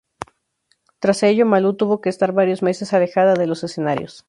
Tras 0.97 1.21
ello 1.21 1.45
Malú 1.45 1.75
tuvo 1.75 2.01
que 2.01 2.09
estar 2.09 2.31
varios 2.33 2.63
meses 2.63 2.91
alejada 2.91 3.35
de 3.35 3.45
los 3.45 3.63
escenarios. 3.63 4.13